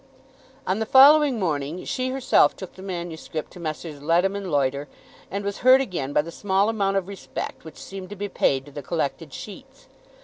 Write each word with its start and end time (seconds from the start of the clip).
On 0.65 0.79
the 0.79 0.87
following 0.87 1.37
morning 1.37 1.85
she 1.85 2.09
herself 2.09 2.55
took 2.55 2.73
the 2.73 2.81
manuscript 2.81 3.51
to 3.51 3.59
Messrs. 3.59 4.01
Leadham 4.01 4.35
and 4.35 4.51
Loiter, 4.51 4.87
and 5.29 5.45
was 5.45 5.59
hurt 5.59 5.79
again 5.79 6.11
by 6.11 6.23
the 6.23 6.31
small 6.31 6.69
amount 6.69 6.97
of 6.97 7.07
respect 7.07 7.63
which 7.63 7.77
seemed 7.77 8.09
to 8.09 8.15
be 8.15 8.27
paid 8.27 8.65
to 8.65 8.71
the 8.71 8.81
collected 8.81 9.31
sheets. 9.31 9.85